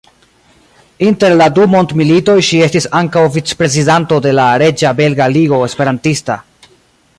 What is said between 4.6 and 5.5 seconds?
Reĝa Belga